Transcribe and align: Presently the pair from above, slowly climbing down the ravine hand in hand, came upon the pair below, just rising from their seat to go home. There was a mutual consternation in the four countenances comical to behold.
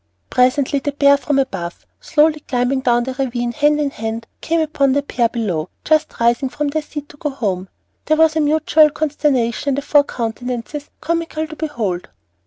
Presently 0.31 0.79
the 0.79 0.93
pair 0.93 1.15
from 1.15 1.37
above, 1.37 1.85
slowly 1.99 2.39
climbing 2.39 2.79
down 2.79 3.03
the 3.03 3.13
ravine 3.13 3.51
hand 3.51 3.79
in 3.79 3.91
hand, 3.91 4.25
came 4.41 4.59
upon 4.59 4.93
the 4.93 5.03
pair 5.03 5.29
below, 5.29 5.69
just 5.83 6.19
rising 6.19 6.49
from 6.49 6.69
their 6.69 6.81
seat 6.81 7.07
to 7.09 7.17
go 7.17 7.29
home. 7.29 7.69
There 8.05 8.17
was 8.17 8.35
a 8.35 8.39
mutual 8.39 8.89
consternation 8.89 9.69
in 9.69 9.75
the 9.75 9.83
four 9.83 10.03
countenances 10.03 10.89
comical 11.01 11.45
to 11.45 11.55
behold. 11.55 12.09